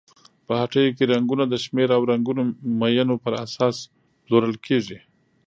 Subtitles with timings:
[0.45, 2.41] په هټیو کې رنګونه د شمېر او رنګونو
[2.79, 3.75] مینو پر اساس
[4.23, 4.99] پلورل کیږي.